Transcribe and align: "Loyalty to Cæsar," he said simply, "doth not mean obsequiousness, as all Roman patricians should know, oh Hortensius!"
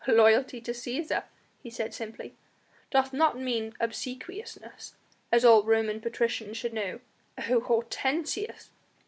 "Loyalty 0.07 0.59
to 0.61 0.71
Cæsar," 0.71 1.25
he 1.61 1.69
said 1.69 1.93
simply, 1.93 2.35
"doth 2.89 3.13
not 3.13 3.37
mean 3.37 3.75
obsequiousness, 3.79 4.95
as 5.31 5.45
all 5.45 5.61
Roman 5.61 6.01
patricians 6.01 6.57
should 6.57 6.73
know, 6.73 7.01
oh 7.37 7.59
Hortensius!" 7.59 8.71